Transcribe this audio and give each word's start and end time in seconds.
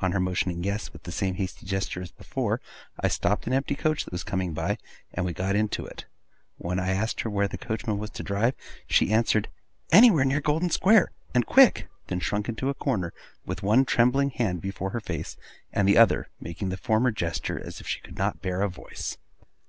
On 0.00 0.12
her 0.12 0.20
motioning 0.20 0.62
Yes, 0.62 0.92
with 0.92 1.02
the 1.02 1.10
same 1.10 1.34
hasty 1.34 1.66
gesture 1.66 2.00
as 2.00 2.12
before, 2.12 2.60
I 3.00 3.08
stopped 3.08 3.48
an 3.48 3.52
empty 3.52 3.74
coach 3.74 4.04
that 4.04 4.12
was 4.12 4.22
coming 4.22 4.54
by, 4.54 4.78
and 5.12 5.26
we 5.26 5.32
got 5.32 5.56
into 5.56 5.84
it. 5.84 6.06
When 6.58 6.78
I 6.78 6.90
asked 6.90 7.22
her 7.22 7.28
where 7.30 7.48
the 7.48 7.58
coachman 7.58 7.98
was 7.98 8.10
to 8.10 8.22
drive, 8.22 8.54
she 8.86 9.12
answered, 9.12 9.48
'Anywhere 9.90 10.24
near 10.24 10.40
Golden 10.40 10.70
Square! 10.70 11.10
And 11.34 11.44
quick!' 11.44 11.88
then 12.06 12.20
shrunk 12.20 12.48
into 12.48 12.68
a 12.68 12.74
corner, 12.74 13.12
with 13.44 13.64
one 13.64 13.84
trembling 13.84 14.30
hand 14.30 14.60
before 14.60 14.90
her 14.90 15.00
face, 15.00 15.36
and 15.72 15.88
the 15.88 15.98
other 15.98 16.28
making 16.38 16.68
the 16.68 16.76
former 16.76 17.10
gesture, 17.10 17.58
as 17.60 17.80
if 17.80 17.88
she 17.88 17.98
could 17.98 18.16
not 18.16 18.40
bear 18.40 18.60
a 18.62 18.68
voice. 18.68 19.18